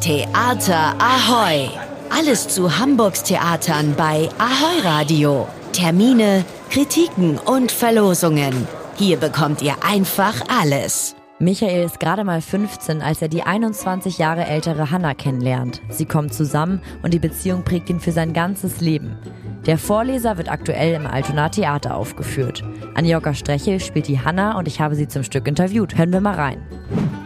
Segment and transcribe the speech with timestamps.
[0.00, 1.70] Theater Ahoy!
[2.08, 5.48] Alles zu Hamburgs Theatern bei Ahoy Radio.
[5.72, 8.68] Termine, Kritiken und Verlosungen.
[8.94, 11.16] Hier bekommt ihr einfach alles.
[11.40, 15.82] Michael ist gerade mal 15, als er die 21 Jahre ältere Hannah kennenlernt.
[15.90, 19.18] Sie kommen zusammen und die Beziehung prägt ihn für sein ganzes Leben.
[19.66, 22.62] Der Vorleser wird aktuell im Altona Theater aufgeführt.
[22.94, 25.98] Anjoka Strechel spielt die Hannah und ich habe sie zum Stück interviewt.
[25.98, 26.62] Hören wir mal rein.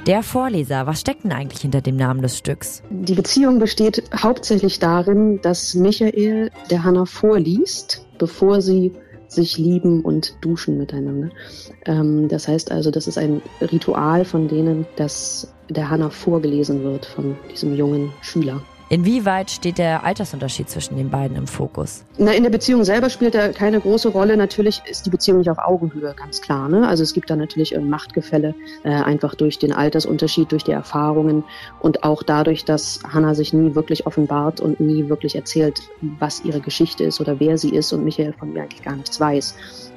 [0.06, 2.82] Der Vorleser, was steckt denn eigentlich hinter dem Namen des Stücks?
[2.90, 8.92] Die Beziehung besteht hauptsächlich darin, dass Michael der Hannah vorliest, bevor sie
[9.28, 11.30] sich lieben und duschen miteinander.
[11.86, 17.06] Ähm, das heißt also, das ist ein Ritual von denen, dass der Hannah vorgelesen wird
[17.06, 18.60] von diesem jungen Schüler.
[18.92, 22.04] Inwieweit steht der Altersunterschied zwischen den beiden im Fokus?
[22.18, 24.36] Na, in der Beziehung selber spielt er keine große Rolle.
[24.36, 26.68] Natürlich ist die Beziehung nicht auf Augenhöhe, ganz klar.
[26.68, 26.86] Ne?
[26.86, 31.42] Also es gibt da natürlich ein Machtgefälle, äh, einfach durch den Altersunterschied, durch die Erfahrungen
[31.80, 35.80] und auch dadurch, dass Hannah sich nie wirklich offenbart und nie wirklich erzählt,
[36.18, 39.18] was ihre Geschichte ist oder wer sie ist und Michael von ihr eigentlich gar nichts
[39.18, 39.54] weiß.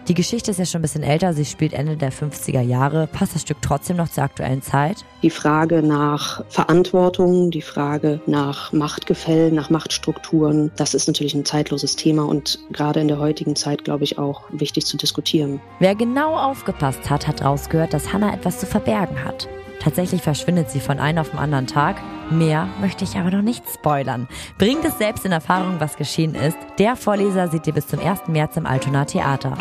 [0.08, 3.08] Die Geschichte ist ja schon ein bisschen älter, sie spielt Ende der 50er Jahre.
[3.08, 5.04] Passt das Stück trotzdem noch zur aktuellen Zeit?
[5.24, 11.96] Die Frage nach Verantwortung, die Frage nach Machtgefällen, nach Machtstrukturen, das ist natürlich ein zeitloses
[11.96, 15.60] Thema und gerade in der heutigen Zeit, glaube ich, auch wichtig zu diskutieren.
[15.80, 19.50] Wer genau aufgepasst hat, hat rausgehört, dass Hannah etwas zu verbergen hat.
[19.80, 22.00] Tatsächlich verschwindet sie von einem auf den anderen Tag.
[22.30, 24.28] Mehr möchte ich aber noch nicht spoilern.
[24.60, 26.58] Bringt es selbst in Erfahrung, was geschehen ist.
[26.78, 28.28] Der Vorleser seht ihr bis zum 1.
[28.28, 29.58] März im Altona Theater.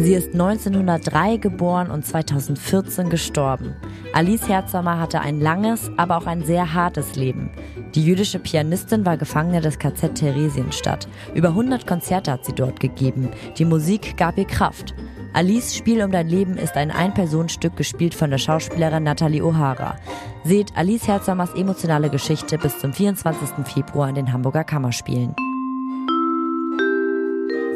[0.00, 3.74] Sie ist 1903 geboren und 2014 gestorben.
[4.12, 7.50] Alice Herzhammer hatte ein langes, aber auch ein sehr hartes Leben.
[7.96, 11.08] Die jüdische Pianistin war Gefangene des KZ Theresienstadt.
[11.34, 13.30] Über 100 Konzerte hat sie dort gegeben.
[13.58, 14.94] Die Musik gab ihr Kraft.
[15.32, 19.96] Alice Spiel um dein Leben ist ein Ein-Personen-Stück gespielt von der Schauspielerin Natalie O'Hara.
[20.44, 23.66] Seht Alice Herzhammers emotionale Geschichte bis zum 24.
[23.66, 25.34] Februar in den Hamburger Kammerspielen.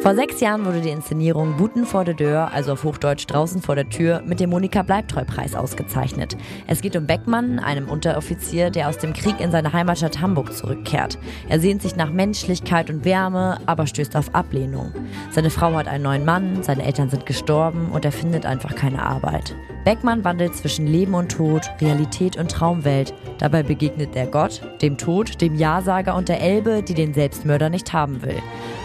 [0.02, 3.76] Vor sechs Jahren wurde die Inszenierung Buten vor der Deur, also auf Hochdeutsch draußen vor
[3.76, 6.36] der Tür, mit dem Monika Bleibtreu-Preis ausgezeichnet.
[6.66, 11.20] Es geht um Beckmann, einem Unteroffizier, der aus dem Krieg in seine Heimatstadt Hamburg zurückkehrt.
[11.48, 14.92] Er sehnt sich nach Menschlichkeit und Wärme, aber stößt auf Ablehnung.
[15.30, 19.04] Seine Frau hat einen neuen Mann, seine Eltern sind gestorben und er findet einfach keine
[19.04, 19.54] Arbeit.
[19.84, 23.14] Beckmann wandelt zwischen Leben und Tod, Realität und Traumwelt.
[23.38, 27.92] Dabei begegnet er Gott, dem Tod, dem Ja-Sager und der Elbe, die den Selbstmörder nicht
[27.92, 28.42] haben will.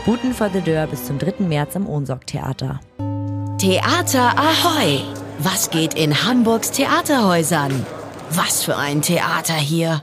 [0.07, 1.43] Buten vor der Deur bis zum 3.
[1.43, 2.79] März im Ohnsorg-Theater.
[3.57, 5.01] Theater Ahoy!
[5.39, 7.85] Was geht in Hamburgs Theaterhäusern?
[8.29, 9.95] Was für ein Theater hier!